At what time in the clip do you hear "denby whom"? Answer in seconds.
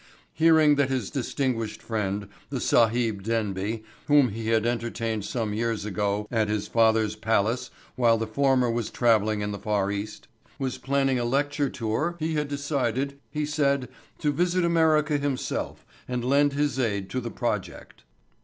3.21-4.29